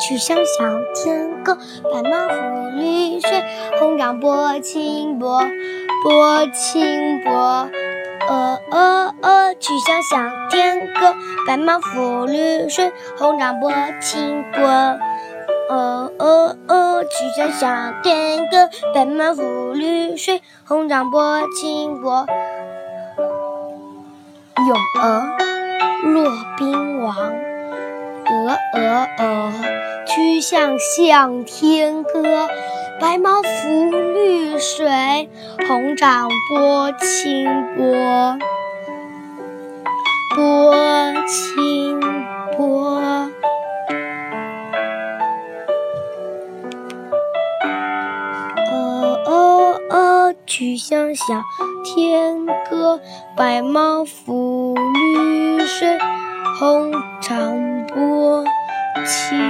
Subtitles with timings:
[0.00, 1.58] 曲项向天歌，
[1.92, 3.44] 白毛浮绿水，
[3.78, 5.42] 红掌拨清波，
[6.02, 7.68] 拨清波。
[8.28, 11.14] 呃呃呃，曲项向天歌，
[11.46, 13.70] 白毛浮绿水，红掌拨
[14.00, 14.62] 清波。
[15.68, 22.26] 呃呃呃，曲项向天歌，白毛浮绿水，红掌拨清波。
[24.66, 25.22] 咏鹅，
[26.04, 26.99] 骆宾
[28.90, 29.52] 鹅鹅鹅，
[30.04, 32.48] 曲项向天歌，
[32.98, 35.30] 白毛浮绿水，
[35.68, 38.36] 红掌拨清波。
[40.34, 40.74] 拨
[41.28, 42.00] 清
[42.56, 43.00] 波。
[48.72, 51.44] 呃呃呃，曲项向
[51.84, 53.00] 天歌，
[53.36, 55.96] 白毛浮绿水，
[56.58, 58.44] 红掌拨
[59.10, 59.49] 清。